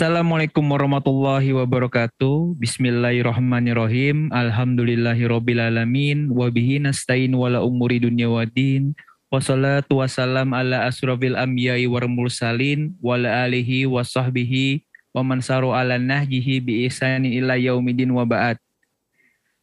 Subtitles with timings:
[0.00, 2.56] Assalamualaikum warahmatullahi wabarakatuh.
[2.56, 4.32] Bismillahirrahmanirrahim.
[4.32, 6.32] Alhamdulillahirrabbilalamin.
[6.32, 8.96] Wabihi nasta'in wala umuri dunya wadin.
[9.28, 12.96] Wassalatu wassalam ala asrafil anbiya'i war mursalin.
[13.04, 14.88] Wala alihi wa sahbihi.
[15.12, 18.56] Wa mansaru ala nahjihi bi ihsanin ila yaumidin wa ba'd.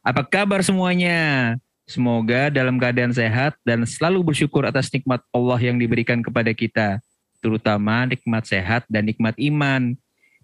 [0.05, 1.57] Apa kabar semuanya?
[1.89, 7.01] Semoga dalam keadaan sehat dan selalu bersyukur atas nikmat Allah yang diberikan kepada kita.
[7.41, 9.97] Terutama nikmat sehat dan nikmat iman.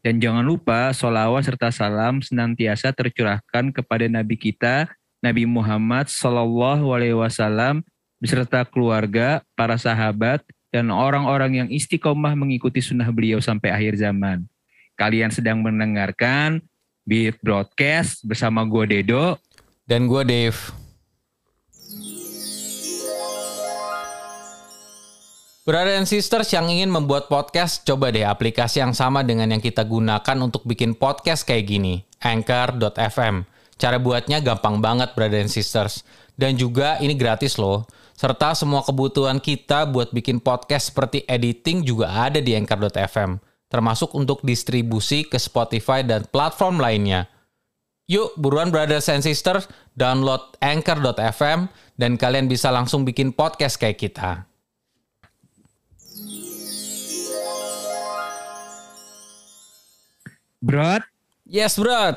[0.04, 4.92] Dan jangan lupa solawat serta salam senantiasa tercurahkan kepada Nabi kita,
[5.24, 7.88] Nabi Muhammad Sallallahu Alaihi Wasallam
[8.20, 10.44] beserta keluarga, para sahabat,
[10.76, 14.44] dan orang-orang yang istiqomah mengikuti sunnah beliau sampai akhir zaman.
[15.00, 16.60] Kalian sedang mendengarkan
[17.08, 19.40] Beat Broadcast bersama gue Dedo.
[19.88, 20.83] Dan gue Dave.
[25.64, 29.88] Brother and sisters yang ingin membuat podcast, coba deh aplikasi yang sama dengan yang kita
[29.88, 33.48] gunakan untuk bikin podcast kayak gini, Anchor.fm.
[33.80, 36.04] Cara buatnya gampang banget, brother and sisters.
[36.36, 37.88] Dan juga ini gratis loh.
[38.12, 43.40] Serta semua kebutuhan kita buat bikin podcast seperti editing juga ada di Anchor.fm.
[43.72, 47.32] Termasuk untuk distribusi ke Spotify dan platform lainnya.
[48.12, 54.44] Yuk, buruan brothers and sisters, download Anchor.fm dan kalian bisa langsung bikin podcast kayak kita.
[60.64, 61.04] Brot,
[61.44, 62.16] Yes, bro.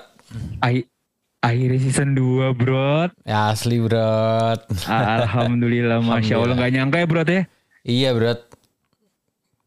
[0.60, 0.86] akhir
[1.42, 3.10] akhirnya season 2, Brot.
[3.22, 4.54] Ya, asli, bro.
[4.86, 6.54] Alhamdulillah, Masya Allah.
[6.56, 7.42] Gak nyangka ya, Brot ya.
[7.82, 8.32] Iya, bro.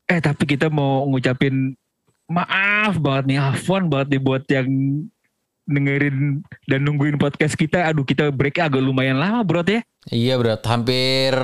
[0.08, 1.76] Eh, tapi kita mau ngucapin
[2.26, 4.68] maaf banget nih, afwan banget nih buat yang
[5.66, 7.86] dengerin dan nungguin podcast kita.
[7.86, 9.84] Aduh, kita break agak lumayan lama, Brot ya.
[10.08, 10.56] Iya, bro.
[10.58, 11.36] Hampir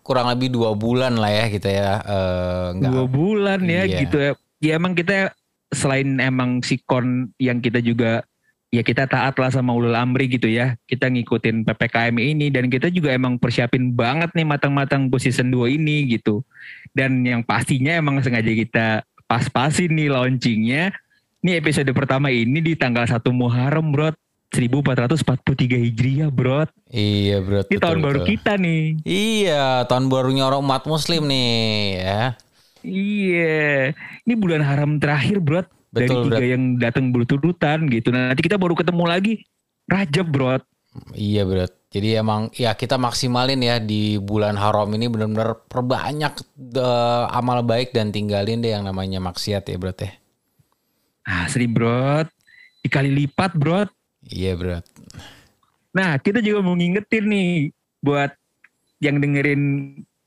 [0.00, 1.92] kurang lebih dua bulan lah ya kita ya.
[2.00, 3.98] Eh, nggak- Dua bulan ya Iya.
[4.02, 4.32] gitu ya.
[4.58, 5.30] Ya emang kita
[5.72, 8.24] selain emang sikon yang kita juga
[8.68, 10.76] ya kita taat lah sama ulul amri gitu ya.
[10.84, 15.76] Kita ngikutin PPKM ini dan kita juga emang persiapin banget nih matang-matang buat season 2
[15.80, 16.44] ini gitu.
[16.92, 18.86] Dan yang pastinya emang sengaja kita
[19.28, 20.92] pas-pasin nih launchingnya.
[21.38, 24.12] Ini episode pertama ini di tanggal 1 Muharram bro.
[24.48, 26.64] 1443 Hijriah bro.
[26.88, 27.68] Iya, bro.
[27.68, 28.30] Ini betul, tahun baru betul.
[28.32, 28.82] kita nih.
[29.04, 32.22] Iya, tahun barunya orang umat muslim nih ya.
[32.84, 35.62] Iya, ini bulan haram terakhir, bro.
[35.88, 36.52] Dari Betul, tiga Bro.
[36.52, 38.12] yang datang berturutan gitu.
[38.12, 39.34] Nah, nanti kita baru ketemu lagi
[39.88, 40.60] Rajab, bro.
[41.16, 41.64] Iya, bro.
[41.88, 46.44] Jadi emang ya kita maksimalin ya di bulan haram ini benar-benar perbanyak
[46.76, 50.12] eh, amal baik dan tinggalin deh yang namanya maksiat ya, bro teh.
[51.24, 52.28] Asli, bro.
[52.84, 53.88] Dikali lipat, bro.
[54.28, 54.76] Iya, bro.
[55.96, 57.50] Nah, kita juga mau ngingetin nih
[58.04, 58.36] buat
[59.00, 59.62] yang dengerin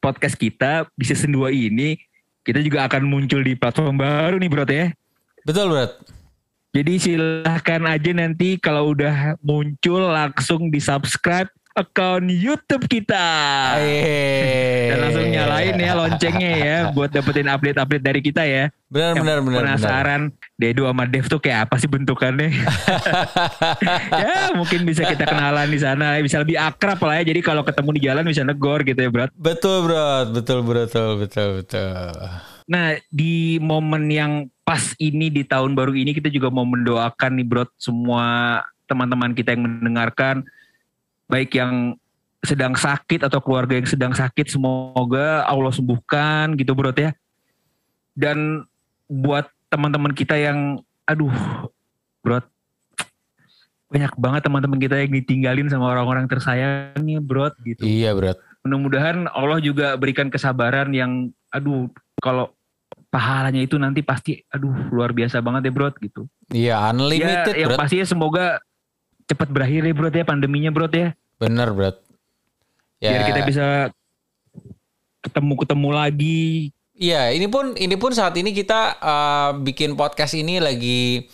[0.02, 2.02] podcast kita season 2 ini,
[2.42, 4.88] kita juga akan muncul di platform baru nih, bro ya.
[5.46, 5.86] Betul, bro.
[6.72, 13.28] Jadi silahkan aja nanti kalau udah muncul langsung di subscribe akun YouTube kita.
[13.80, 14.92] Eh.
[14.92, 18.68] Dan langsung nyalain ya loncengnya ya buat dapetin update-update dari kita ya.
[18.92, 19.44] Benar, benar, benar.
[19.48, 19.64] benar.
[19.80, 20.22] Penasaran
[20.60, 22.52] Dedo sama Dev tuh kayak apa sih bentukannya?
[24.22, 27.32] ya mungkin bisa kita kenalan di sana, bisa lebih akrab lah ya.
[27.32, 29.32] Jadi kalau ketemu di jalan bisa negor gitu ya, Bro.
[29.40, 30.28] Betul, bro.
[30.28, 32.12] Betul, betul, betul, betul.
[32.68, 34.34] Nah, di momen yang
[34.68, 38.60] pas ini di tahun baru ini kita juga mau mendoakan nih, Bro, semua
[38.92, 40.44] teman-teman kita yang mendengarkan
[41.32, 41.96] baik yang
[42.44, 47.16] sedang sakit atau keluarga yang sedang sakit semoga Allah sembuhkan gitu, Bro ya.
[48.12, 48.68] Dan
[49.08, 51.32] buat teman-teman kita yang aduh,
[52.20, 52.44] Bro,
[53.88, 58.36] banyak banget teman-teman kita yang ditinggalin sama orang-orang tersayangnya, Bro, gitu Iya, bro.
[58.62, 61.90] mudah-mudahan Allah juga berikan kesabaran yang aduh
[62.22, 62.54] kalau
[63.12, 66.22] pahalanya itu nanti pasti aduh luar biasa banget ya bro gitu.
[66.48, 67.80] Iya, Ya unlimited, yang bro.
[67.82, 68.46] pastinya semoga
[69.28, 71.12] cepat berakhir ya bro ya pandeminya bro ya.
[71.42, 71.90] Bener, bro.
[73.02, 73.18] Ya.
[73.18, 73.66] Biar kita bisa
[75.26, 76.70] ketemu-ketemu lagi.
[76.94, 81.26] Iya, ini pun ini pun saat ini kita uh, bikin podcast ini lagi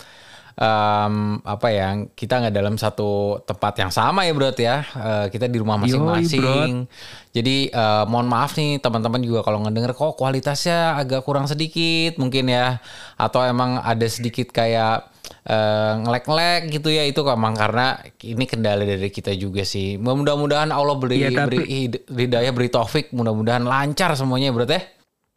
[0.55, 2.07] um, apa ya?
[2.15, 4.87] Kita nggak dalam satu tempat yang sama ya, Bro ya.
[4.95, 6.87] Uh, kita di rumah masing-masing.
[7.35, 12.47] Jadi uh, mohon maaf nih teman-teman juga kalau ngedenger kok kualitasnya agak kurang sedikit mungkin
[12.47, 12.79] ya
[13.19, 15.16] atau emang ada sedikit kayak
[15.47, 19.95] eh, ngelek-ngelek gitu ya itu emang karena ini kendala dari kita juga sih.
[19.95, 24.83] Mudah-mudahan Allah beri Iya, tapi- beri hid- hidayah beri taufik, mudah-mudahan lancar semuanya, Bro teh.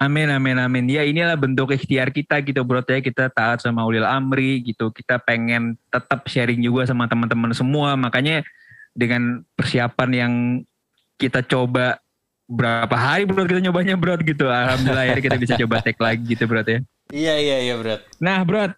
[0.00, 0.88] Amin amin amin.
[0.88, 4.88] Ya inilah bentuk ikhtiar kita gitu bro ya kita taat sama ulil amri gitu.
[4.88, 8.00] Kita pengen tetap sharing juga sama teman-teman semua.
[8.00, 8.40] Makanya
[8.96, 10.32] dengan persiapan yang
[11.20, 12.00] kita coba
[12.48, 14.48] berapa hari bro kita nyobanya bro gitu.
[14.48, 16.80] Alhamdulillah akhirnya kita bisa coba take lagi gitu bro ya.
[17.12, 18.00] Iya iya iya bro.
[18.24, 18.72] Nah bro,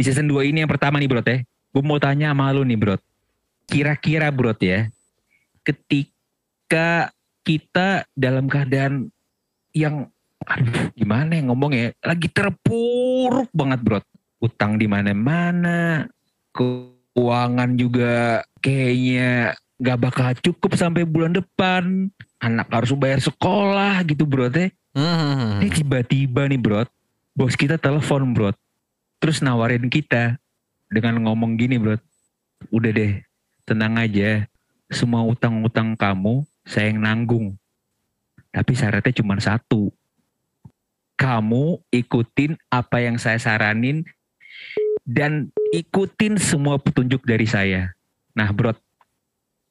[0.00, 1.44] Di season 2 ini yang pertama nih bro ya.
[1.76, 2.96] Gue mau tanya sama lu nih bro.
[3.68, 4.88] Kira-kira bro ya.
[5.60, 7.12] Ketika
[7.44, 9.12] kita dalam keadaan
[9.76, 10.08] yang
[10.48, 14.00] aduh gimana ya ngomong ya lagi terpuruk banget bro
[14.40, 16.08] utang di mana-mana
[16.56, 22.08] keuangan juga kayaknya nggak bakal cukup sampai bulan depan
[22.40, 25.60] anak harus bayar sekolah gitu bro teh hmm.
[25.60, 26.88] ini tiba-tiba nih bro
[27.36, 28.50] bos kita telepon bro
[29.20, 30.40] terus nawarin kita
[30.90, 32.00] dengan ngomong gini bro
[32.74, 33.22] udah deh
[33.68, 34.48] tenang aja
[34.90, 37.54] semua utang-utang kamu saya yang nanggung
[38.50, 39.94] tapi syaratnya cuma satu
[41.20, 44.08] kamu ikutin apa yang saya saranin
[45.04, 47.92] dan ikutin semua petunjuk dari saya.
[48.32, 48.72] Nah, Bro,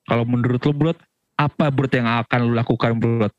[0.06, 0.94] kalau menurut lo, Bro,
[1.34, 3.34] apa Bro yang akan lo lakukan, Bro?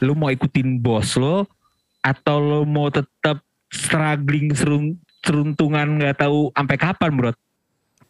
[0.00, 1.44] Lo mau ikutin bos lo
[2.00, 7.32] atau lo mau tetap struggling serun, seruntungan nggak tahu sampai kapan, Bro?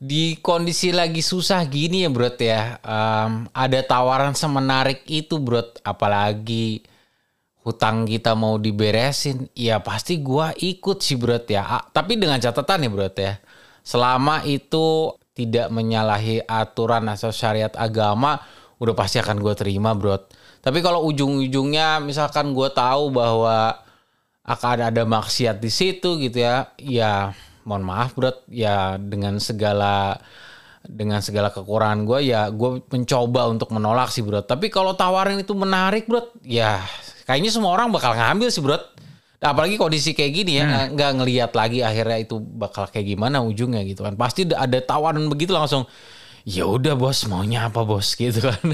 [0.00, 2.80] Di kondisi lagi susah gini ya, Bro ya.
[2.80, 6.82] Um, ada tawaran semenarik itu, Bro, apalagi
[7.60, 11.84] hutang kita mau diberesin, ya pasti gua ikut sih bro ya.
[11.92, 13.36] tapi dengan catatan ya bro ya,
[13.84, 18.40] selama itu tidak menyalahi aturan atau syariat agama,
[18.80, 20.20] udah pasti akan gue terima bro.
[20.60, 23.80] Tapi kalau ujung-ujungnya misalkan gue tahu bahwa
[24.50, 27.30] akan ada maksiat di situ gitu ya, ya
[27.62, 30.18] mohon maaf bro, ya dengan segala
[30.80, 34.42] dengan segala kekurangan gue ya gue mencoba untuk menolak sih bro.
[34.42, 36.82] Tapi kalau tawaran itu menarik bro, ya
[37.30, 38.78] kayaknya semua orang bakal ngambil sih bro
[39.40, 41.00] apalagi kondisi kayak gini ya hmm.
[41.00, 44.18] nggak ngelihat lagi akhirnya itu bakal kayak gimana ujungnya gitu kan.
[44.18, 45.88] Pasti ada tawaran begitu langsung
[46.44, 48.64] ya udah bos maunya apa bos gitu kan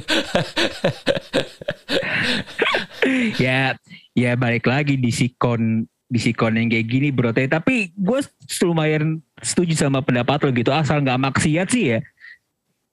[3.39, 3.75] ya
[4.15, 8.21] ya balik lagi di sikon di sikon yang kayak gini bro tapi gue
[8.63, 11.99] lumayan setuju sama pendapat lo gitu asal nggak maksiat sih ya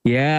[0.03, 0.33] ya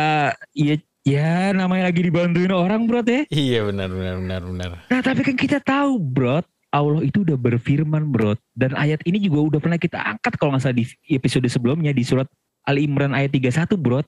[0.55, 3.29] ya Ya namanya lagi dibantuin orang bro ya.
[3.29, 4.71] Iya benar benar benar benar.
[4.89, 6.41] Nah tapi kan kita tahu bro
[6.73, 10.65] Allah itu udah berfirman bro dan ayat ini juga udah pernah kita angkat kalau nggak
[10.65, 12.25] salah di episode sebelumnya di surat
[12.65, 14.01] Al Imran ayat 31 bro.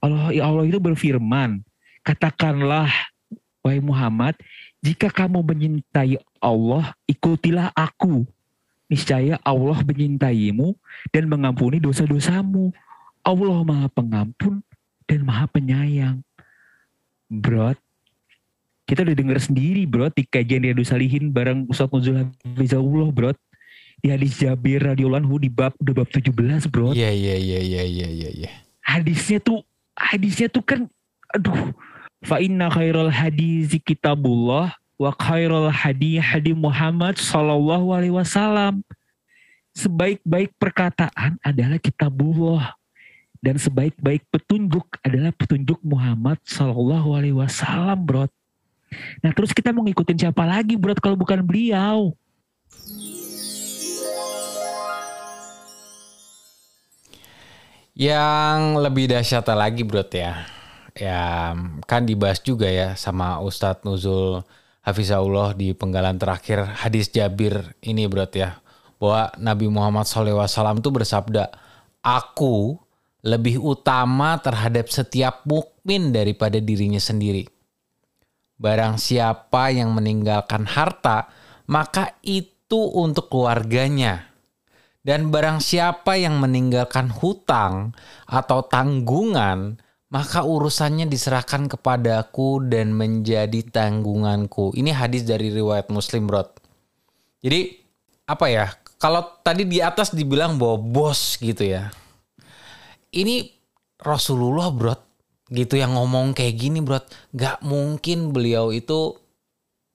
[0.00, 1.60] Allah Allah itu berfirman
[2.00, 2.88] katakanlah
[3.60, 4.34] wahai Muhammad
[4.80, 8.24] jika kamu menyintai Allah ikutilah aku
[8.90, 10.74] niscaya Allah menyintaimu
[11.14, 12.74] dan mengampuni dosa-dosamu.
[13.22, 14.64] Allah Maha Pengampun
[15.06, 16.24] dan maha penyayang.
[17.30, 17.78] Bro,
[18.90, 23.30] kita udah denger sendiri bro di kajian Riyadu Salihin bareng Ustaz Nuzul Hafizahullah bro.
[24.00, 26.32] Di hadis Jabir radhiyallahu anhu di bab udah bab 17
[26.72, 26.90] bro.
[26.96, 28.50] Iya iya iya iya iya iya.
[28.82, 29.62] Hadisnya tuh
[30.00, 30.88] hadisnya tuh kan
[31.36, 31.76] aduh
[32.24, 38.80] fa inna khairal hadis kitabullah wa khairal hadi hadi Muhammad sallallahu alaihi wasallam.
[39.70, 42.74] Sebaik-baik perkataan adalah kitabullah
[43.40, 48.28] dan sebaik-baik petunjuk adalah petunjuk Muhammad Shallallahu Alaihi Wasallam, bro.
[49.24, 50.92] Nah terus kita mau ngikutin siapa lagi, bro?
[50.98, 52.12] Kalau bukan beliau?
[58.00, 60.48] Yang lebih dahsyat lagi, bro ya.
[60.96, 61.52] Ya
[61.84, 64.40] kan dibahas juga ya sama Ustadz Nuzul
[64.80, 68.56] Hafizahullah di penggalan terakhir hadis Jabir ini, bro ya.
[68.96, 70.48] Bahwa Nabi Muhammad SAW
[70.80, 71.52] itu bersabda,
[72.00, 72.80] Aku
[73.20, 77.44] lebih utama terhadap setiap mukmin daripada dirinya sendiri.
[78.56, 81.28] Barang siapa yang meninggalkan harta,
[81.68, 84.29] maka itu untuk keluarganya.
[85.00, 87.96] Dan barang siapa yang meninggalkan hutang
[88.28, 89.80] atau tanggungan,
[90.12, 94.76] maka urusannya diserahkan kepadaku dan menjadi tanggunganku.
[94.76, 96.52] Ini hadis dari riwayat Muslim, Bro.
[97.40, 97.80] Jadi,
[98.28, 98.66] apa ya?
[99.00, 101.88] Kalau tadi di atas dibilang bahwa bos gitu ya
[103.14, 103.50] ini
[104.00, 104.94] Rasulullah bro
[105.50, 107.02] gitu yang ngomong kayak gini bro
[107.34, 109.18] nggak mungkin beliau itu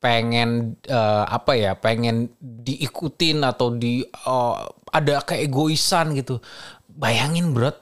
[0.04, 6.40] pengen uh, apa ya pengen diikutin atau di uh, ada keegoisan gitu.
[6.88, 7.76] Bayangin bro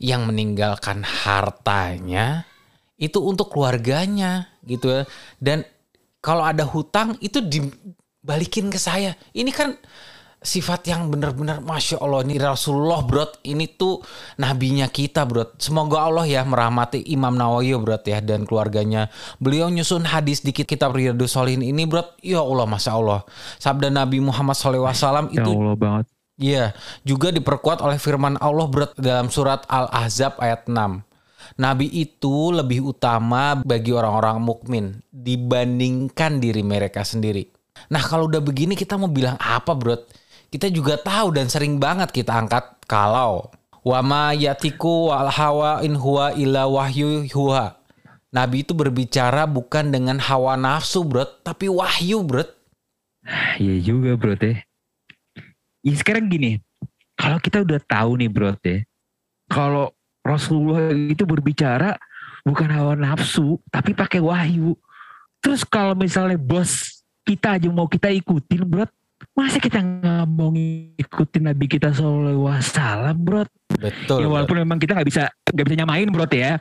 [0.00, 2.48] yang meninggalkan hartanya
[2.96, 5.02] itu untuk keluarganya gitu ya.
[5.36, 5.68] Dan
[6.24, 9.12] kalau ada hutang itu dibalikin ke saya.
[9.36, 9.76] Ini kan
[10.44, 14.04] sifat yang benar-benar masya Allah ini Rasulullah bro ini tuh
[14.36, 19.08] nabinya kita bro semoga Allah ya merahmati Imam Nawawi bro ya dan keluarganya.
[19.40, 23.20] Beliau nyusun hadis di kitab Riyadus Solihin ini bro ya Allah masya Allah.
[23.60, 26.74] Sabda Nabi Muhammad SAW ya itu Allah banget Iya,
[27.06, 30.74] juga diperkuat oleh firman Allah bro dalam surat Al-Ahzab ayat 6.
[31.60, 37.46] Nabi itu lebih utama bagi orang-orang mukmin dibandingkan diri mereka sendiri.
[37.92, 39.94] Nah kalau udah begini kita mau bilang apa bro?
[40.54, 43.50] kita juga tahu dan sering banget kita angkat kalau
[43.82, 47.74] wama yatiku wal hawa in huwa illa wahyu huwa.
[48.30, 52.42] Nabi itu berbicara bukan dengan hawa nafsu, bro, tapi wahyu, bro.
[53.62, 54.58] Iya juga, bro teh.
[55.84, 56.64] Ya sekarang gini,
[57.12, 58.88] kalau kita udah tahu nih, bro teh,
[59.52, 59.92] kalau
[60.24, 62.00] Rasulullah itu berbicara
[62.40, 64.72] bukan hawa nafsu, tapi pakai wahyu.
[65.44, 68.88] Terus kalau misalnya bos kita aja mau kita ikutin, bro,
[69.36, 73.44] masa kita nggak mau ngikutin Nabi kita Sallallahu Wasallam, bro?
[73.78, 74.24] Betul.
[74.24, 76.58] Ya walaupun memang kita nggak bisa nggak bisa nyamain, bro ya.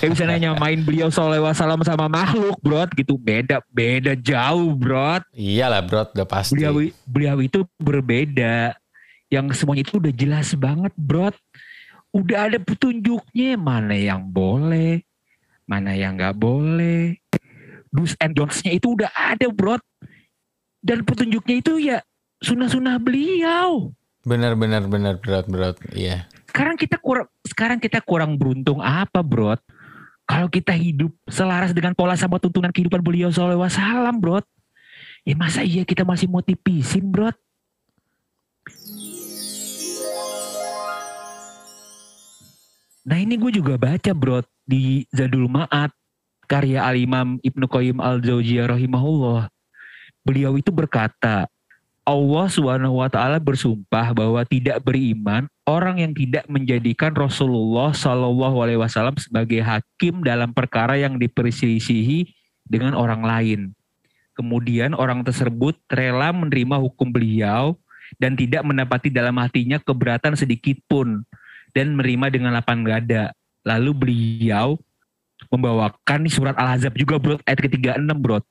[0.00, 2.88] Gak bisa nyamain beliau Sallallahu Wasallam sama makhluk, bro.
[2.96, 5.20] Gitu beda beda jauh, bro.
[5.36, 6.56] Iyalah, bro, udah pasti.
[6.56, 8.76] Beliau beliau itu berbeda.
[9.28, 11.28] Yang semuanya itu udah jelas banget, bro.
[12.14, 15.02] Udah ada petunjuknya mana yang boleh,
[15.66, 17.18] mana yang nggak boleh.
[17.94, 19.78] Do's and don'ts-nya itu udah ada, bro.
[20.84, 21.98] Dan petunjuknya itu ya
[22.42, 23.94] sunnah-sunnah beliau.
[24.24, 25.76] Benar, benar, benar, berat, berat.
[25.92, 26.24] Iya.
[26.54, 29.58] Sekarang kita kurang, sekarang kita kurang beruntung apa, bro?
[30.22, 34.38] Kalau kita hidup selaras dengan pola sama tuntunan kehidupan beliau Sallallahu Wasallam, bro.
[35.26, 37.34] Ya masa iya kita masih mau tipisin, bro?
[43.02, 45.90] Nah ini gue juga baca bro di Zadul Ma'at
[46.46, 49.50] karya Al-Imam Ibnu Qayyim Al-Jauziyah rahimahullah.
[50.22, 51.50] Beliau itu berkata,
[52.04, 58.76] Allah Subhanahu wa taala bersumpah bahwa tidak beriman orang yang tidak menjadikan Rasulullah Shallallahu alaihi
[58.76, 62.28] wasallam sebagai hakim dalam perkara yang diperselisihi
[62.68, 63.60] dengan orang lain.
[64.36, 67.80] Kemudian orang tersebut rela menerima hukum beliau
[68.20, 71.24] dan tidak mendapati dalam hatinya keberatan sedikit pun
[71.72, 73.32] dan menerima dengan lapang dada.
[73.64, 74.76] Lalu beliau
[75.48, 78.44] membawakan surat Al-Ahzab juga bro ayat ke-36 bro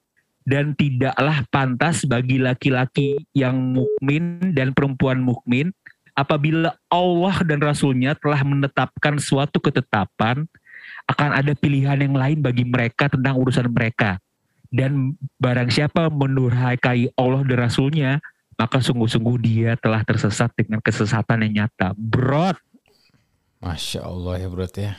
[0.44, 5.72] dan tidaklah pantas bagi laki-laki yang mukmin dan perempuan mukmin
[6.14, 10.46] apabila Allah dan Rasulnya telah menetapkan suatu ketetapan
[11.10, 14.20] akan ada pilihan yang lain bagi mereka tentang urusan mereka.
[14.74, 18.18] Dan barang siapa menurhakai Allah dan Rasulnya
[18.58, 21.94] maka sungguh-sungguh dia telah tersesat dengan kesesatan yang nyata.
[21.98, 22.58] Bro
[23.64, 24.94] Masya Allah ya bro ya.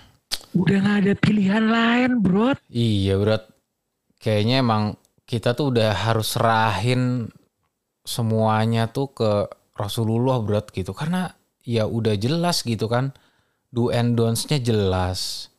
[0.56, 3.38] Udah gak ada pilihan lain bro iya bro
[4.22, 7.32] kayaknya emang kita tuh udah harus serahin
[8.04, 9.30] semuanya tuh ke
[9.74, 10.92] Rasulullah berat gitu.
[10.92, 11.32] Karena
[11.64, 13.16] ya udah jelas gitu kan.
[13.74, 15.50] Do and don'ts-nya jelas.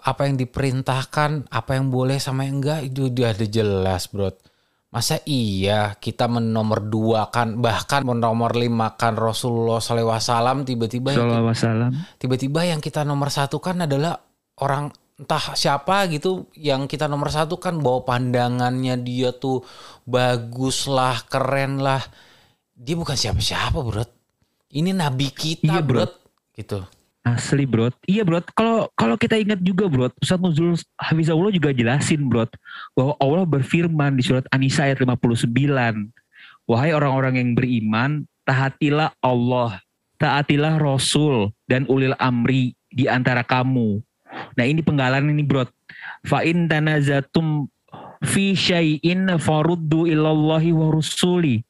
[0.00, 4.32] Apa yang diperintahkan apa yang boleh sama yang enggak itu udah ada jelas bro
[4.90, 12.60] masa iya kita menomor dua kan bahkan menomor lima kan Rasulullah SAW tiba-tiba SAW tiba-tiba
[12.66, 14.18] yang kita nomor satu kan adalah
[14.58, 14.90] orang
[15.20, 19.60] entah siapa gitu yang kita nomor satu kan bawa pandangannya dia tuh
[20.08, 22.00] bagus lah keren lah
[22.72, 24.00] dia bukan siapa-siapa bro
[24.72, 26.08] ini nabi kita Iya, bro.
[26.08, 26.08] bro
[26.56, 26.80] gitu
[27.20, 27.92] Asli bro.
[28.08, 28.40] Iya bro.
[28.56, 30.08] Kalau kalau kita ingat juga bro.
[30.24, 32.48] Ustaz Nuzul Hafizahullah juga jelasin bro.
[32.96, 35.44] Bahwa Allah berfirman di surat An-Nisa ayat 59.
[36.64, 38.24] Wahai orang-orang yang beriman.
[38.48, 39.84] Taatilah Allah.
[40.16, 41.52] Taatilah Rasul.
[41.68, 44.00] Dan ulil amri di antara kamu.
[44.54, 45.66] Nah ini penggalan ini bro.
[46.26, 47.68] Fa'in tanazatum
[48.24, 51.64] fi syai'in faruddu ilallahi wa rusuli.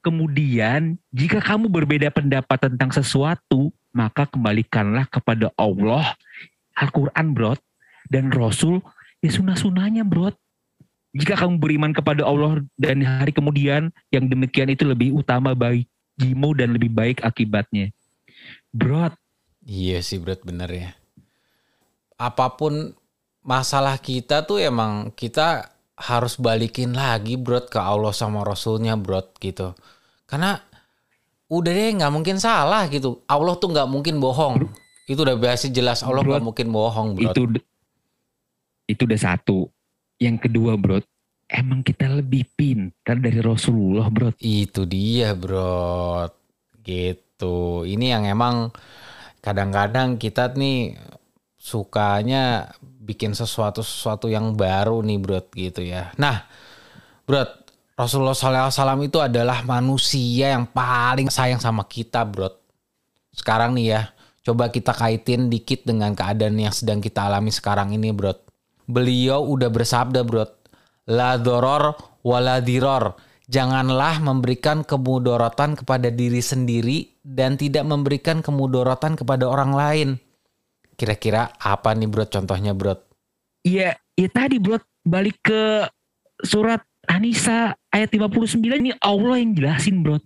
[0.00, 6.16] Kemudian jika kamu berbeda pendapat tentang sesuatu, maka kembalikanlah kepada Allah,
[6.72, 7.52] Al-Quran bro,
[8.08, 8.80] dan Rasul,
[9.20, 10.32] ya sunnah-sunnahnya bro.
[11.10, 16.72] Jika kamu beriman kepada Allah dan hari kemudian, yang demikian itu lebih utama bagimu dan
[16.72, 17.92] lebih baik akibatnya.
[18.70, 19.12] Bro,
[19.66, 20.99] iya sih bro bener ya
[22.20, 22.92] apa pun
[23.40, 29.72] masalah kita tuh emang kita harus balikin lagi bro ke Allah sama Rasulnya bro gitu.
[30.28, 30.60] Karena
[31.48, 33.24] udah deh nggak mungkin salah gitu.
[33.24, 34.68] Allah tuh nggak mungkin bohong.
[35.08, 37.42] Itu udah biasa jelas Allah nggak mungkin bohong bro itu
[38.84, 39.70] itu udah satu.
[40.20, 41.00] Yang kedua bro,
[41.48, 44.36] emang kita lebih pintar dari Rasulullah bro.
[44.42, 46.28] itu dia bro
[46.84, 47.88] gitu.
[47.88, 48.68] Ini yang emang
[49.40, 50.98] kadang-kadang kita nih
[51.60, 56.08] sukanya bikin sesuatu sesuatu yang baru nih bro gitu ya.
[56.16, 56.48] Nah
[57.28, 57.44] bro
[58.00, 62.48] Rasulullah SAW itu adalah manusia yang paling sayang sama kita bro
[63.36, 64.00] sekarang nih ya
[64.40, 68.32] coba kita kaitin dikit dengan keadaan yang sedang kita alami sekarang ini bro
[68.88, 70.48] beliau udah bersabda bro
[71.12, 73.16] la doror wala diror.
[73.50, 80.08] Janganlah memberikan kemudorotan kepada diri sendiri dan tidak memberikan kemudorotan kepada orang lain
[81.00, 82.92] kira-kira apa nih bro contohnya bro
[83.60, 85.88] Iya, ya tadi bro balik ke
[86.44, 90.20] surat Anisa ayat 59 ini Allah yang jelasin bro.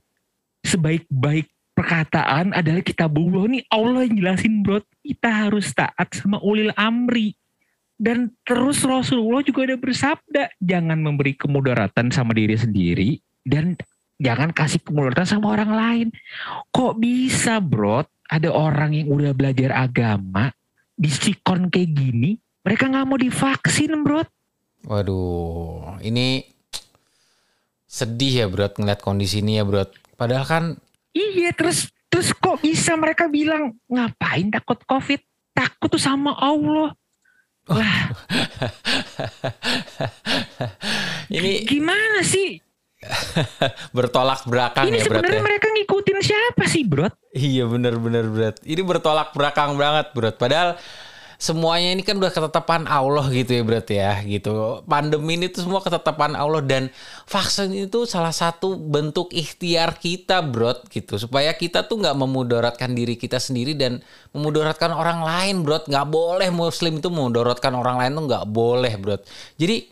[0.65, 7.37] sebaik-baik perkataan adalah kitabullah nih Allah yang jelasin bro kita harus taat sama ulil amri.
[7.95, 13.79] Dan terus Rasulullah juga ada bersabda jangan memberi kemudaratan sama diri sendiri dan
[14.19, 16.09] jangan kasih kemudaratan sama orang lain.
[16.75, 20.51] Kok bisa bro ada orang yang udah belajar agama
[20.95, 24.23] di sikon kayak gini mereka nggak mau divaksin bro
[24.87, 26.47] waduh ini
[27.85, 29.87] sedih ya bro ngeliat kondisi ini ya bro
[30.17, 30.65] padahal kan
[31.15, 35.23] Iya terus terus kok bisa mereka bilang ngapain takut covid?
[35.55, 36.91] Takut tuh sama Allah.
[37.71, 38.11] Lah.
[41.39, 42.59] ini gimana sih?
[43.97, 45.45] bertolak belakang ini ya sebenarnya ya.
[45.45, 47.09] mereka ngikutin siapa sih, Bro?
[47.35, 48.57] Iya bener-bener berat.
[48.65, 50.33] Ini bertolak belakang banget, Bro.
[50.37, 50.79] Padahal
[51.35, 54.81] semuanya ini kan udah ketetapan Allah gitu ya berarti ya gitu.
[54.87, 56.89] Pandemi ini tuh semua ketetapan Allah dan
[57.29, 63.19] vaksin itu salah satu bentuk ikhtiar kita bro gitu supaya kita tuh nggak memudaratkan diri
[63.19, 64.01] kita sendiri dan
[64.33, 69.17] memudaratkan orang lain bro nggak boleh muslim itu memudaratkan orang lain tuh nggak boleh bro
[69.59, 69.85] jadi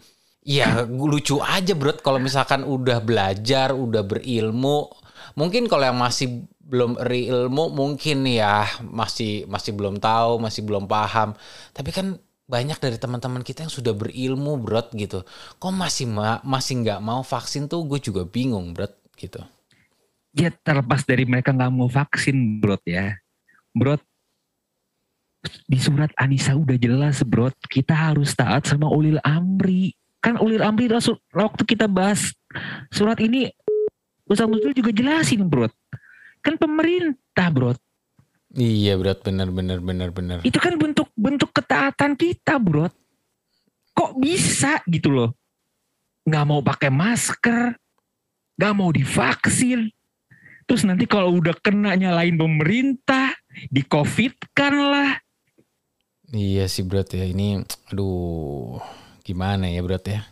[0.42, 4.90] ya lucu aja bro kalau misalkan udah belajar udah berilmu
[5.38, 11.36] mungkin kalau yang masih belum ilmu mungkin ya masih masih belum tahu masih belum paham.
[11.76, 12.16] Tapi kan
[12.48, 15.20] banyak dari teman-teman kita yang sudah berilmu bro gitu.
[15.60, 17.84] Kok masih ma masih nggak mau vaksin tuh?
[17.84, 18.88] Gue juga bingung bro
[19.20, 19.44] gitu.
[20.32, 23.20] Ya terlepas dari mereka nggak mau vaksin bro ya.
[23.76, 24.00] Bro
[25.66, 29.90] di surat Anisa udah jelas bro kita harus taat sama ulil amri
[30.22, 30.86] kan ulil amri
[31.34, 32.30] waktu kita bahas
[32.94, 33.50] surat ini
[34.30, 35.66] Ustaz Musbil juga jelasin bro
[36.40, 37.74] kan pemerintah bro
[38.54, 40.38] iya bro benar benar benar benar.
[40.46, 42.86] Itu kan bentuk bentuk ketaatan kita bro
[43.92, 45.30] kok bisa gitu loh?
[46.22, 47.74] Nggak mau pakai masker
[48.56, 49.90] nggak mau divaksin.
[50.70, 53.34] Terus nanti kalau udah kena nyalain pemerintah
[53.68, 55.12] di covid kan lah.
[56.30, 57.26] Iya sih bro ya.
[57.26, 58.78] Ini aduh
[59.22, 60.26] gimana ya bro ya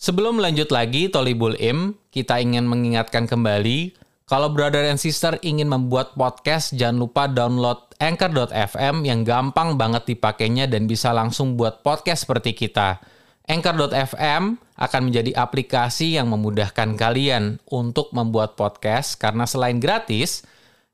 [0.00, 3.92] Sebelum lanjut lagi Tolibul Im, kita ingin mengingatkan kembali
[4.30, 10.70] kalau brother and sister ingin membuat podcast, jangan lupa download anchor.fm yang gampang banget dipakainya
[10.70, 13.02] dan bisa langsung buat podcast seperti kita.
[13.50, 20.46] Anchor.fm akan menjadi aplikasi yang memudahkan kalian untuk membuat podcast karena selain gratis,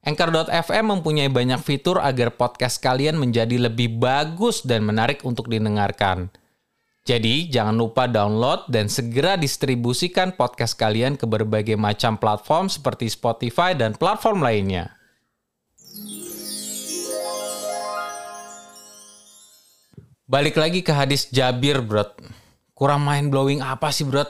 [0.06, 6.30] Anchor.fm mempunyai banyak fitur agar podcast kalian menjadi lebih bagus dan menarik untuk didengarkan.
[7.02, 13.74] Jadi, jangan lupa download dan segera distribusikan podcast kalian ke berbagai macam platform seperti Spotify
[13.74, 14.94] dan platform lainnya.
[20.30, 22.06] Balik lagi ke hadis Jabir, bro.
[22.78, 24.22] Kurang main blowing apa sih, bro?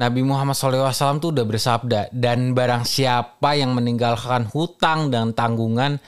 [0.00, 6.00] Nabi Muhammad SAW tuh udah bersabda, dan barang siapa yang meninggalkan hutang dan tanggungan,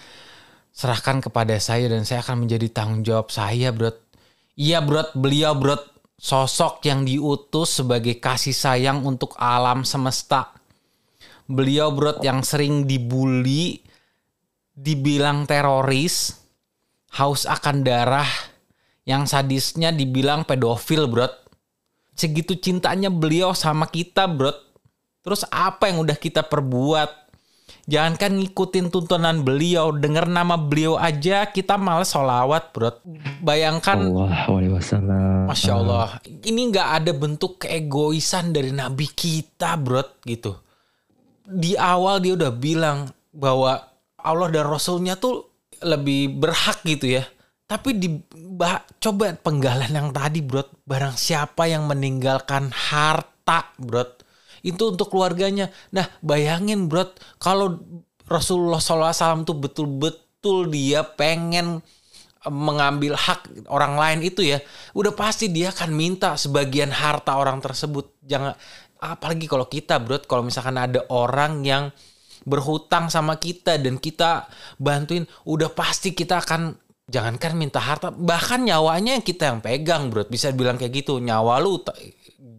[0.72, 3.92] serahkan kepada saya dan saya akan menjadi tanggung jawab saya, bro
[4.56, 5.76] Iya bro, beliau bro
[6.16, 10.56] sosok yang diutus sebagai kasih sayang untuk alam semesta.
[11.44, 13.80] Beliau bro yang sering dibully,
[14.72, 16.36] dibilang teroris,
[17.16, 18.28] haus akan darah,
[19.04, 21.41] yang sadisnya dibilang pedofil bro.
[22.12, 24.52] Segitu cintanya beliau sama kita bro.
[25.22, 27.22] Terus apa yang udah kita perbuat?
[27.82, 32.94] Jangankan ngikutin tuntunan beliau, denger nama beliau aja kita males sholawat, bro.
[33.42, 33.98] Bayangkan.
[34.06, 34.46] Allah
[35.50, 36.08] Masya Allah.
[36.22, 40.54] Ini nggak ada bentuk keegoisan dari Nabi kita, bro, gitu.
[41.42, 43.82] Di awal dia udah bilang bahwa
[44.14, 45.50] Allah dan Rasulnya tuh
[45.82, 47.26] lebih berhak gitu ya.
[47.72, 48.12] Tapi di
[48.52, 50.60] bah, coba penggalan yang tadi, bro.
[50.84, 54.22] Barang siapa yang meninggalkan harta, bro
[54.62, 55.68] itu untuk keluarganya.
[55.90, 57.10] Nah, bayangin bro,
[57.42, 57.82] kalau
[58.30, 61.82] Rasulullah SAW tuh betul-betul dia pengen
[62.46, 64.62] eh, mengambil hak orang lain itu ya,
[64.94, 68.14] udah pasti dia akan minta sebagian harta orang tersebut.
[68.22, 68.54] Jangan
[69.02, 71.90] apalagi kalau kita bro, kalau misalkan ada orang yang
[72.42, 76.74] berhutang sama kita dan kita bantuin, udah pasti kita akan
[77.08, 81.58] jangankan minta harta, bahkan nyawanya yang kita yang pegang bro, bisa bilang kayak gitu, nyawa
[81.58, 81.82] lu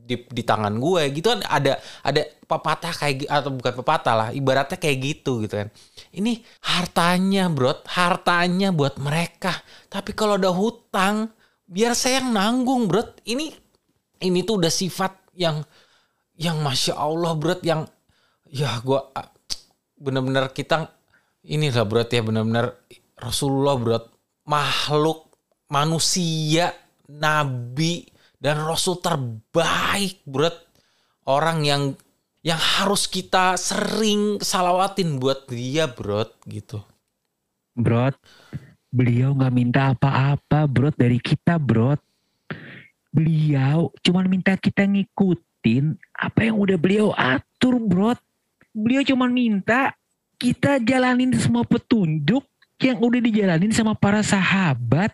[0.04, 1.42] di, di tangan gue gitu kan.
[1.48, 5.70] Ada ada pepatah kayak atau bukan pepatah lah ibaratnya kayak gitu gitu kan.
[6.12, 9.56] Ini hartanya bro hartanya buat mereka.
[9.88, 11.32] Tapi kalau ada hutang
[11.64, 13.56] biar saya yang nanggung bro ini
[14.22, 15.64] ini tuh udah sifat yang
[16.38, 17.88] yang masya Allah bro yang
[18.52, 19.00] ya gue
[19.98, 20.92] bener-bener kita
[21.48, 22.76] ini lah bro ya bener-bener
[23.18, 24.13] Rasulullah bro
[24.48, 25.32] makhluk
[25.72, 26.76] manusia
[27.08, 28.08] nabi
[28.44, 30.52] dan Rasul terbaik, bro.
[31.24, 31.96] Orang yang
[32.44, 36.84] yang harus kita sering salawatin buat dia, bro, gitu.
[37.72, 38.12] Bro,
[38.92, 41.96] beliau nggak minta apa-apa, bro, dari kita, bro.
[43.16, 48.12] Beliau cuma minta kita ngikutin apa yang udah beliau atur, bro.
[48.76, 49.96] Beliau cuma minta
[50.36, 52.44] kita jalanin semua petunjuk
[52.82, 55.14] yang udah dijalanin sama para sahabat,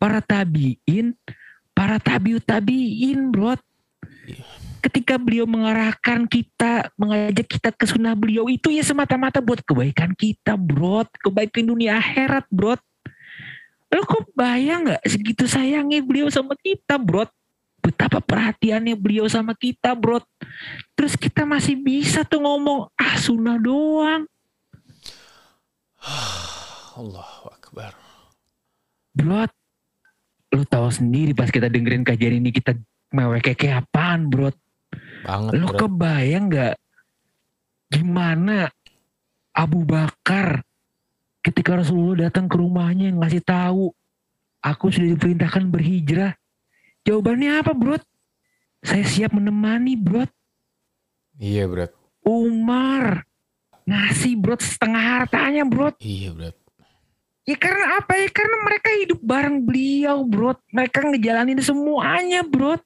[0.00, 1.12] para tabiin,
[1.76, 3.54] para tabiut tabiin, bro.
[4.78, 10.54] Ketika beliau mengarahkan kita, mengajak kita ke sunnah beliau itu ya semata-mata buat kebaikan kita,
[10.54, 11.02] bro.
[11.18, 12.78] Kebaikan dunia akhirat, bro.
[13.88, 17.26] Lo kok bayang nggak segitu sayangnya beliau sama kita, bro?
[17.78, 20.22] Betapa perhatiannya beliau sama kita, bro.
[20.94, 24.28] Terus kita masih bisa tuh ngomong, ah sunnah doang.
[26.98, 27.94] Allahu Akbar.
[29.14, 29.46] Bro,
[30.50, 32.74] lu tahu sendiri pas kita dengerin kajian ini kita
[33.14, 34.50] mewek kayak apaan, bro.
[35.22, 35.78] Banget, Lu bro.
[35.78, 36.74] kebayang nggak
[37.88, 38.66] gimana
[39.54, 40.60] Abu Bakar
[41.40, 43.94] ketika Rasulullah datang ke rumahnya ngasih tahu
[44.62, 46.34] aku sudah diperintahkan berhijrah.
[47.06, 47.96] Jawabannya apa, bro?
[48.82, 50.26] Saya siap menemani, bro.
[51.38, 51.86] Iya, bro.
[52.26, 53.22] Umar
[53.86, 55.94] ngasih, bro, setengah hartanya, bro.
[56.02, 56.50] Iya, bro.
[57.48, 58.28] Ya karena apa ya?
[58.28, 60.52] Karena mereka hidup bareng beliau, bro.
[60.68, 62.76] Mereka ngejalanin semuanya, bro.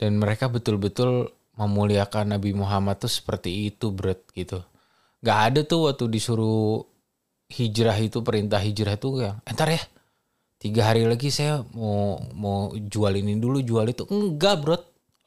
[0.00, 1.28] Dan mereka betul-betul
[1.60, 4.64] memuliakan Nabi Muhammad tuh seperti itu, bro, gitu.
[5.20, 6.88] Gak ada tuh waktu disuruh
[7.52, 9.80] hijrah itu, perintah hijrah itu ya, entar ya,
[10.56, 14.08] tiga hari lagi saya mau mau jual ini dulu, jual itu.
[14.08, 14.76] Enggak, bro.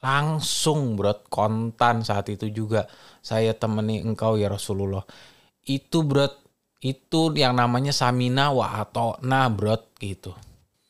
[0.00, 2.88] Langsung, bro, kontan saat itu juga.
[3.22, 5.04] Saya temani engkau ya Rasulullah.
[5.62, 6.26] Itu, bro,
[6.80, 10.32] itu yang namanya samina wa atona, bro, gitu.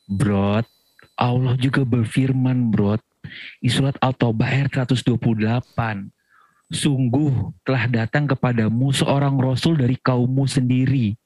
[0.06, 0.62] Bro,
[1.18, 2.94] Allah juga berfirman, bro,
[3.58, 5.18] di surat Al-Taubah ayat 128.
[6.70, 11.18] Sungguh telah datang kepadamu seorang rasul dari kaummu sendiri.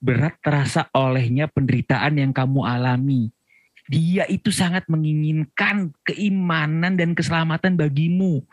[0.00, 3.32] Berat terasa olehnya penderitaan yang kamu alami.
[3.88, 8.44] Dia itu sangat menginginkan keimanan dan keselamatan bagimu.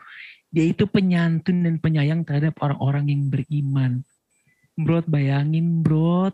[0.48, 4.07] Dia itu penyantun dan penyayang terhadap orang-orang yang beriman.
[4.78, 6.30] Bro, bayangin bro.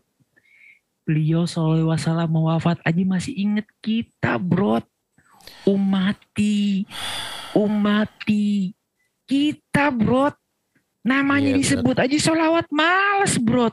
[1.09, 1.97] Beliau SAW
[2.29, 4.85] mau wafat aja masih inget kita bro.
[5.65, 6.85] Umati.
[7.57, 8.77] Umati.
[9.25, 10.29] Kita bro.
[11.01, 13.73] Namanya Iya, disebut aja sholawat males bro.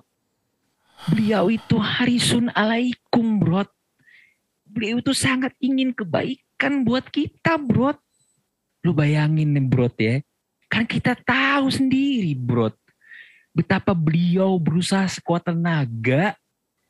[1.11, 3.67] Beliau itu harisun alaikum bro.
[4.63, 7.91] Beliau itu sangat ingin kebaikan buat kita bro.
[8.87, 10.23] Lu bayangin nih bro ya.
[10.71, 12.71] Kan kita tahu sendiri bro.
[13.51, 16.39] Betapa beliau berusaha sekuat tenaga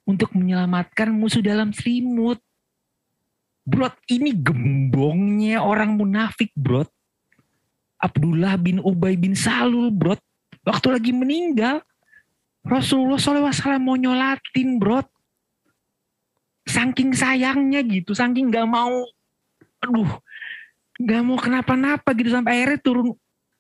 [0.05, 2.37] untuk menyelamatkan musuh dalam selimut.
[3.61, 6.85] Bro, ini gembongnya orang munafik, bro.
[8.01, 10.17] Abdullah bin Ubay bin Salul, bro.
[10.65, 11.81] Waktu lagi meninggal,
[12.65, 15.05] Rasulullah SAW mau nyolatin, bro.
[16.65, 19.05] Saking sayangnya gitu, saking gak mau,
[19.81, 20.21] aduh,
[21.01, 22.33] gak mau kenapa-napa gitu.
[22.33, 23.07] Sampai akhirnya turun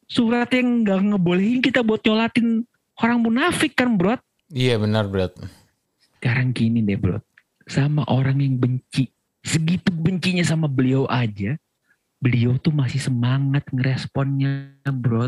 [0.05, 2.65] surat yang gak ngebolehin kita buat nyolatin
[3.01, 4.15] orang munafik kan, bro.
[4.53, 5.27] Iya benar, bro.
[6.21, 7.17] Sekarang gini deh, bro.
[7.65, 9.09] Sama orang yang benci
[9.41, 11.57] segitu bencinya sama beliau aja,
[12.21, 15.27] beliau tuh masih semangat ngeresponnya, bro.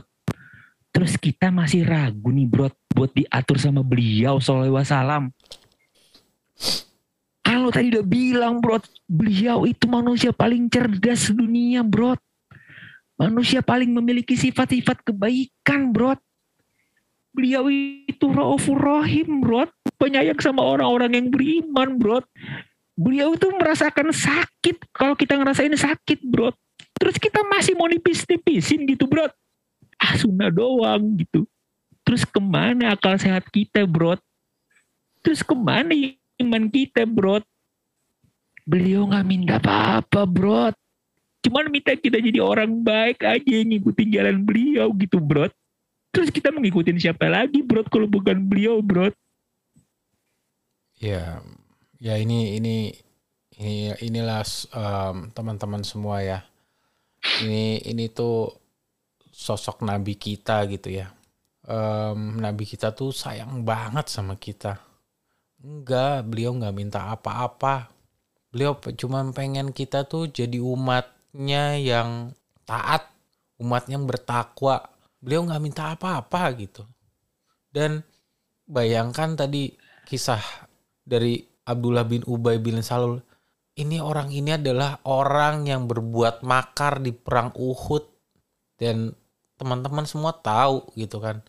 [0.94, 5.34] Terus kita masih ragu nih, bro, buat diatur sama beliau, sallallahu wasallam.
[7.44, 8.78] Kalau tadi udah bilang, bro,
[9.10, 12.14] beliau itu manusia paling cerdas dunia, bro.
[13.18, 16.14] Manusia paling memiliki sifat-sifat kebaikan, bro.
[17.34, 17.66] Beliau
[18.06, 19.66] itu raufur rahim, bro.
[19.98, 22.22] Penyayang sama orang-orang yang beriman, bro
[22.94, 24.94] beliau tuh merasakan sakit.
[24.94, 26.54] Kalau kita ngerasain sakit bro
[26.94, 29.28] terus kita masih mau nipis-nipisin gitu bro
[30.00, 31.44] ah sunnah doang gitu.
[32.04, 34.16] Terus ke mana akal sehat kita bro
[35.24, 35.96] terus ke mana
[36.40, 37.40] iman kita bro
[38.64, 40.72] beliau nggak minta apa-apa bro
[41.44, 45.48] cuman minta kita jadi orang baik aja ngikutin jalan beliau gitu bro
[46.14, 49.10] terus kita mengikutin siapa lagi bro kalau bukan beliau bro
[51.02, 51.42] ya
[51.98, 52.94] ya ini ini
[53.58, 54.42] ini inilah
[54.74, 56.40] um, teman-teman semua ya.
[57.46, 58.50] Ini ini tuh
[59.30, 61.14] sosok nabi kita gitu ya.
[61.64, 64.82] Um, nabi kita tuh sayang banget sama kita.
[65.64, 67.94] Enggak beliau nggak minta apa-apa.
[68.52, 72.36] Beliau cuma pengen kita tuh jadi umatnya yang
[72.68, 73.10] taat
[73.62, 74.93] umat yang bertakwa
[75.24, 76.84] beliau nggak minta apa-apa gitu.
[77.72, 78.04] Dan
[78.68, 79.72] bayangkan tadi
[80.04, 80.44] kisah
[81.00, 83.24] dari Abdullah bin Ubay bin Salul
[83.80, 88.04] ini orang ini adalah orang yang berbuat makar di perang Uhud.
[88.76, 89.16] Dan
[89.56, 91.40] teman-teman semua tahu gitu kan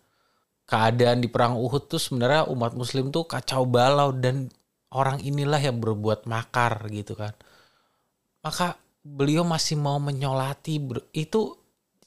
[0.65, 4.49] keadaan di perang Uhud tuh sebenarnya umat muslim tuh kacau balau dan
[4.93, 7.37] orang inilah yang berbuat makar gitu kan.
[8.41, 10.81] Maka beliau masih mau menyolati
[11.13, 11.41] itu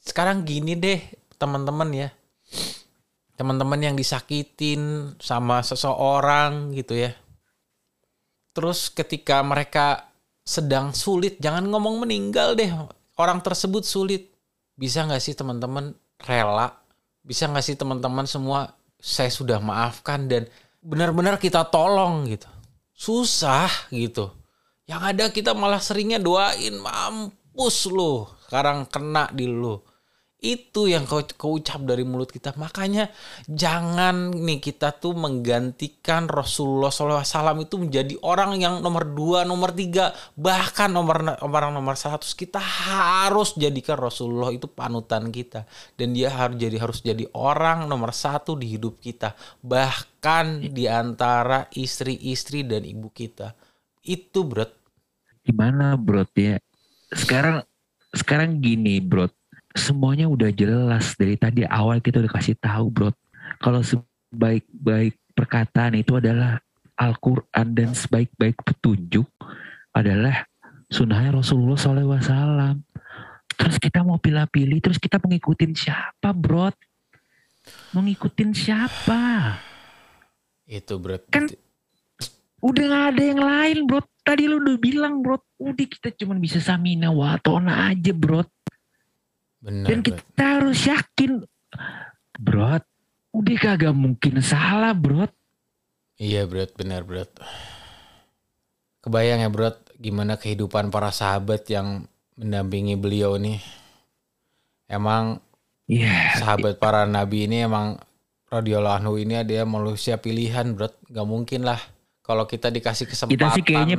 [0.02, 1.02] sekarang gini deh
[1.38, 2.10] teman-teman ya.
[3.38, 7.14] Teman-teman yang disakitin sama seseorang gitu ya.
[8.58, 10.10] Terus ketika mereka
[10.42, 12.74] sedang sulit jangan ngomong meninggal deh.
[13.18, 14.34] Orang tersebut sulit.
[14.78, 16.74] Bisa nggak sih teman-teman rela?
[17.22, 20.50] Bisa nggak sih teman-teman semua saya sudah maafkan dan
[20.82, 22.50] benar-benar kita tolong gitu.
[22.98, 24.34] Susah gitu.
[24.90, 29.84] Yang ada kita malah seringnya doain mampus lu sekarang kena di lu
[30.38, 32.54] itu yang kau, kau ucap dari mulut kita.
[32.62, 33.10] Makanya
[33.50, 40.14] jangan nih kita tuh menggantikan Rasulullah SAW itu menjadi orang yang nomor dua, nomor tiga,
[40.38, 42.22] bahkan nomor orang nomor satu.
[42.22, 45.66] Kita harus jadikan Rasulullah itu panutan kita.
[45.98, 49.34] Dan dia harus jadi harus jadi orang nomor satu di hidup kita.
[49.66, 53.58] Bahkan di antara istri-istri dan ibu kita.
[54.06, 54.70] Itu bro.
[55.42, 56.62] Gimana bro ya?
[57.10, 57.66] Sekarang
[58.14, 59.28] sekarang gini bro
[59.78, 63.10] semuanya udah jelas dari tadi awal kita udah kasih tahu bro
[63.62, 66.58] kalau sebaik-baik perkataan itu adalah
[66.98, 69.30] Al-Quran dan sebaik-baik petunjuk
[69.94, 70.50] adalah
[70.90, 72.82] sunnahnya Rasulullah SAW.
[73.58, 76.74] Terus kita mau pilih-pilih, terus kita mengikutin siapa bro?
[77.94, 79.56] Mengikutin siapa?
[80.66, 81.22] Itu bro.
[81.30, 81.50] Kan
[82.62, 84.02] udah gak ada yang lain bro.
[84.26, 88.42] Tadi lu udah bilang bro, udah kita cuma bisa samina watona aja bro.
[89.58, 90.46] Benar, Dan kita bro.
[90.46, 91.32] harus yakin,
[92.38, 92.78] bro,
[93.34, 95.26] udah kagak mungkin salah, bro.
[96.22, 97.26] Iya, bro, benar, bro.
[99.02, 102.06] Kebayang ya, bro, gimana kehidupan para sahabat yang
[102.38, 103.58] mendampingi beliau nih.
[104.86, 105.42] Emang
[105.90, 106.38] yeah.
[106.38, 107.98] sahabat para nabi ini emang
[108.48, 110.94] radhiyallahu anhu ini ada manusia pilihan, bro.
[111.10, 111.82] Gak mungkin lah
[112.22, 113.34] kalau kita dikasih kesempatan.
[113.36, 113.98] Kita sih kayaknya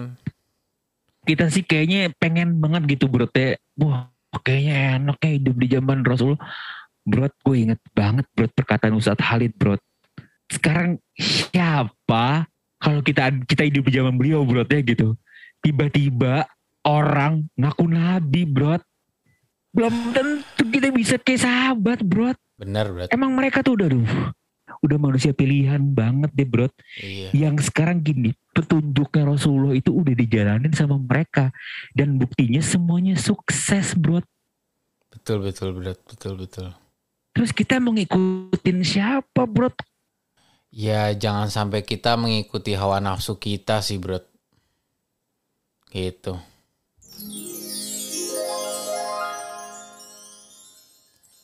[1.27, 3.27] kita sih kayaknya pengen banget gitu, bro.
[3.27, 6.37] Teh, wah kayaknya enak kayak hidup di zaman Rasul.
[7.09, 9.81] Bro, gue inget banget bro perkataan Ustadz Halid bro.
[10.53, 12.45] Sekarang siapa
[12.77, 15.17] kalau kita kita hidup di zaman beliau bro ya gitu.
[15.65, 16.45] Tiba-tiba
[16.85, 18.77] orang ngaku nabi bro.
[19.73, 22.37] Belum tentu kita bisa kayak sahabat bro.
[22.61, 23.05] Bener bro.
[23.09, 24.05] Emang mereka tuh udah duh,
[24.83, 26.69] udah manusia pilihan banget deh bro.
[27.01, 27.35] Iya.
[27.35, 31.51] Yang sekarang gini, petunjuknya Rasulullah itu udah dijalanin sama mereka
[31.95, 34.23] dan buktinya semuanya sukses bro.
[35.09, 36.69] Betul betul bro, betul betul.
[37.35, 39.71] Terus kita mau ngikutin siapa bro?
[40.69, 44.21] Ya jangan sampai kita mengikuti hawa nafsu kita sih bro.
[45.89, 46.37] Gitu.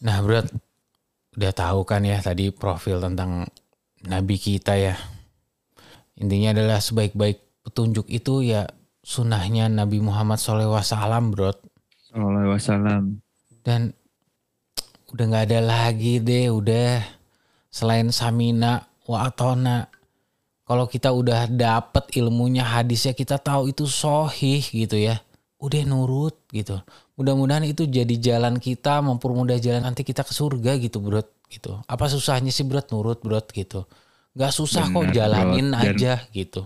[0.05, 0.45] Nah bro,
[1.35, 3.47] udah tahu kan ya tadi profil tentang
[4.07, 4.95] nabi kita ya.
[6.15, 8.71] Intinya adalah sebaik-baik petunjuk itu ya
[9.03, 10.79] sunnahnya Nabi Muhammad SAW
[11.35, 11.51] bro.
[12.63, 13.19] SAW.
[13.67, 13.91] Dan
[15.11, 17.03] udah nggak ada lagi deh udah
[17.69, 19.91] selain Samina wa atona.
[20.65, 25.21] Kalau kita udah dapet ilmunya hadisnya kita tahu itu sohih gitu ya.
[25.59, 26.81] Udah nurut gitu.
[27.15, 31.81] Mudah-mudahan itu jadi jalan kita mempermudah jalan nanti kita ke surga gitu bro gitu.
[31.87, 33.87] Apa susahnya sih bro nurut bro gitu?
[34.35, 35.79] Nggak susah Bener, kok jalanin bro.
[35.81, 36.63] Dan, aja gitu.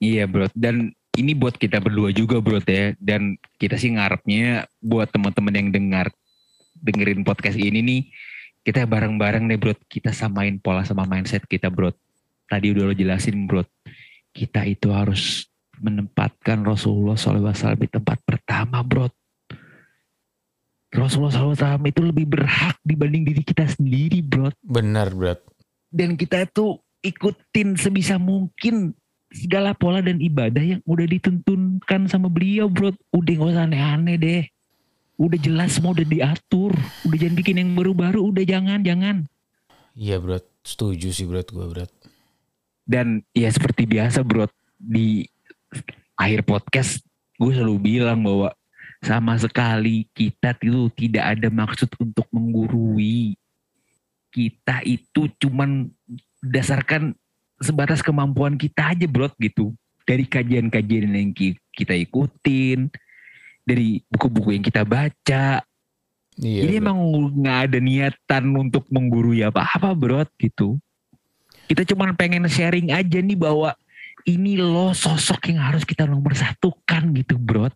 [0.00, 2.94] Iya bro dan ini buat kita berdua juga bro ya.
[2.96, 6.06] Dan kita sih ngarepnya buat teman-teman yang dengar
[6.80, 8.02] dengerin podcast ini nih
[8.64, 11.92] kita bareng-bareng deh bro kita samain pola sama mindset kita bro
[12.48, 13.64] tadi udah lo jelasin bro
[14.32, 15.49] kita itu harus
[15.80, 19.08] menempatkan Rasulullah SAW di tempat pertama bro
[20.90, 24.50] Rasulullah SAW itu lebih berhak dibanding diri kita sendiri, bro.
[24.66, 25.38] Benar, bro.
[25.86, 28.90] Dan kita itu ikutin sebisa mungkin
[29.30, 32.90] segala pola dan ibadah yang udah ditentukan sama beliau, bro.
[33.14, 34.42] Udah gak usah aneh-aneh deh.
[35.14, 36.74] Udah jelas semua udah diatur.
[37.06, 39.30] Udah jangan bikin yang baru-baru, udah jangan, jangan.
[39.94, 40.42] Iya, bro.
[40.66, 41.86] Setuju sih, bro, gue, bro.
[42.82, 45.22] Dan ya seperti biasa, bro, di
[46.20, 47.00] akhir podcast
[47.40, 48.52] gue selalu bilang bahwa
[49.00, 53.32] sama sekali kita itu tidak ada maksud untuk menggurui.
[54.30, 55.88] Kita itu cuman
[56.44, 57.16] berdasarkan
[57.58, 59.72] sebatas kemampuan kita aja bro gitu.
[60.04, 61.32] Dari kajian-kajian yang
[61.72, 62.92] kita ikutin,
[63.64, 65.64] dari buku-buku yang kita baca.
[66.36, 66.82] Iya, Jadi bro.
[66.84, 66.98] emang
[67.40, 70.76] nggak ada niatan untuk menggurui apa-apa bro gitu.
[71.72, 73.72] Kita cuman pengen sharing aja nih bahwa
[74.26, 77.68] ini loh sosok yang harus kita nomor satukan gitu bro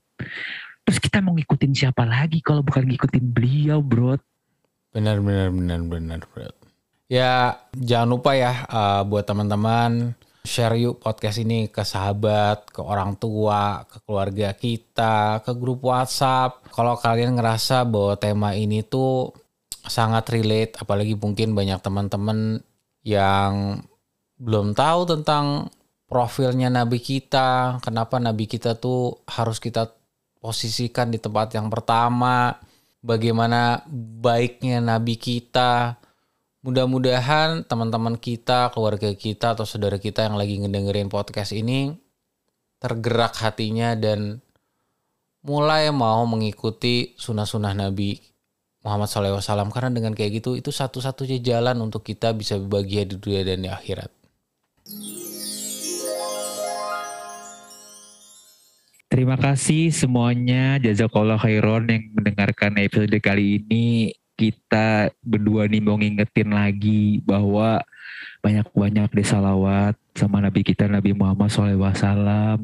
[0.85, 4.19] terus kita mau ngikutin siapa lagi kalau bukan ngikutin beliau bro
[4.93, 6.51] benar benar benar benar bro
[7.09, 10.13] ya jangan lupa ya uh, buat teman-teman
[10.45, 16.69] share yuk podcast ini ke sahabat, ke orang tua, ke keluarga kita, ke grup WhatsApp.
[16.69, 19.33] Kalau kalian ngerasa bahwa tema ini tuh
[19.89, 22.61] sangat relate, apalagi mungkin banyak teman-teman
[23.01, 23.81] yang
[24.37, 25.73] belum tahu tentang
[26.14, 29.90] profilnya nabi kita, kenapa nabi kita tuh harus kita
[30.38, 32.55] posisikan di tempat yang pertama,
[33.03, 33.83] bagaimana
[34.22, 35.98] baiknya nabi kita.
[36.62, 41.98] Mudah-mudahan teman-teman kita, keluarga kita atau saudara kita yang lagi ngedengerin podcast ini
[42.79, 44.38] tergerak hatinya dan
[45.42, 48.16] mulai mau mengikuti sunnah-sunnah Nabi
[48.87, 53.42] Muhammad SAW karena dengan kayak gitu itu satu-satunya jalan untuk kita bisa bahagia di dunia
[53.44, 54.12] dan di akhirat.
[59.14, 60.74] Terima kasih semuanya.
[60.83, 64.11] Jazakallah khairon yang mendengarkan episode kali ini.
[64.35, 67.79] Kita berdua nih mau ngingetin lagi bahwa
[68.42, 72.59] banyak-banyak deh salawat sama Nabi kita Nabi Muhammad SAW.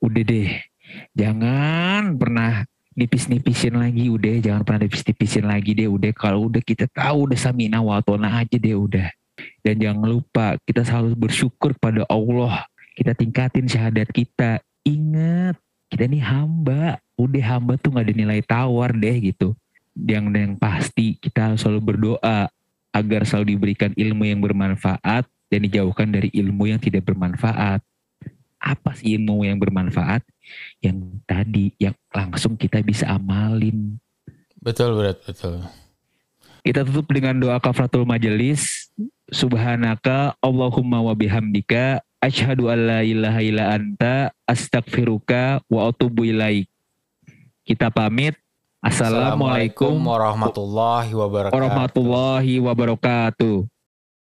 [0.00, 0.64] Udah deh,
[1.12, 2.64] jangan pernah
[2.96, 4.40] nipis-nipisin lagi udah.
[4.40, 6.16] Jangan pernah nipis-nipisin lagi deh udah.
[6.16, 9.12] Kalau udah kita tahu udah samina watona aja deh udah.
[9.60, 12.64] Dan jangan lupa kita selalu bersyukur pada Allah.
[12.96, 14.64] Kita tingkatin syahadat kita.
[14.88, 15.61] Ingat
[15.92, 16.96] kita ini hamba.
[17.20, 19.52] Udah hamba tuh nggak ada nilai tawar deh gitu.
[19.92, 22.48] Yang yang pasti kita selalu berdoa
[22.96, 27.84] agar selalu diberikan ilmu yang bermanfaat dan dijauhkan dari ilmu yang tidak bermanfaat.
[28.56, 30.24] Apa sih ilmu yang bermanfaat?
[30.80, 34.00] Yang tadi yang langsung kita bisa amalin.
[34.56, 35.60] Betul berat betul.
[36.62, 38.88] Kita tutup dengan doa kafratul majelis.
[39.28, 46.70] Subhanaka Allahumma wa bihamdika Ashadu an la ilaha illa anta astagfiruka wa atubu ilaik.
[47.66, 48.38] Kita pamit.
[48.78, 51.54] Assalamualaikum warahmatullahi wabarakatuh.
[51.58, 53.66] Warahmatullahi wabarakatuh.